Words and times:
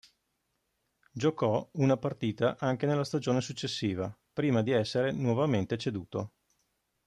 Giocò 1.13 1.69
una 1.73 1.95
partita 1.95 2.57
anche 2.57 2.87
nella 2.87 3.03
stagione 3.03 3.39
successiva, 3.39 4.11
prima 4.33 4.63
di 4.63 4.71
essere 4.71 5.11
nuovamente 5.11 5.77
ceduto. 5.77 6.31